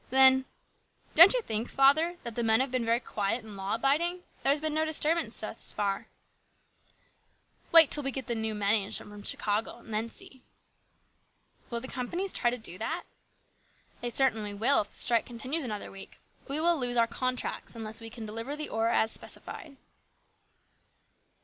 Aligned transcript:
Then:" 0.09 0.45
Don't 1.13 1.35
you 1.35 1.43
think, 1.43 1.69
father, 1.69 2.17
that 2.23 2.33
the 2.33 2.41
men 2.41 2.59
have 2.59 2.71
been 2.71 2.83
very 2.83 2.99
quiet 2.99 3.43
and 3.43 3.55
law 3.55 3.75
abiding? 3.75 4.23
There 4.41 4.49
has 4.51 4.59
been 4.59 4.73
no 4.73 4.83
disturbance 4.83 5.39
thus 5.39 5.71
far." 5.71 6.07
"Wait 7.71 7.91
till 7.91 8.01
we 8.01 8.09
get 8.09 8.25
the 8.25 8.33
new 8.33 8.55
men 8.55 8.73
in 8.73 8.89
from 8.91 9.21
Chicago 9.21 9.77
and 9.77 9.93
then 9.93 10.09
see."" 10.09 10.41
Will 11.69 11.81
the 11.81 11.87
companies 11.87 12.33
try 12.33 12.49
to 12.49 12.57
do 12.57 12.79
that?" 12.79 13.03
"They 14.01 14.09
certainly 14.09 14.55
will 14.55 14.81
if 14.81 14.89
the 14.89 14.97
strike 14.97 15.27
continues 15.27 15.63
another 15.63 15.91
week. 15.91 16.17
We 16.47 16.59
lose 16.59 16.97
our 16.97 17.05
contracts 17.05 17.75
unless 17.75 18.01
we 18.01 18.09
can 18.09 18.25
deliver 18.25 18.55
the 18.55 18.69
ore 18.69 18.87
as 18.89 19.11
specified." 19.11 19.77